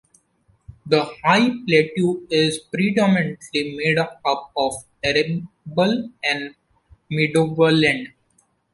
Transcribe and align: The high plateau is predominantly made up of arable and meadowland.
The 0.87 1.03
high 1.23 1.51
plateau 1.67 2.23
is 2.31 2.57
predominantly 2.57 3.77
made 3.77 3.99
up 3.99 4.19
of 4.55 4.73
arable 5.03 6.09
and 6.23 6.55
meadowland. 7.11 8.07